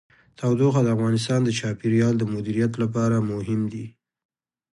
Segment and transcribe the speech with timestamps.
[0.37, 3.85] تودوخه د افغانستان د چاپیریال د مدیریت لپاره مهم دي.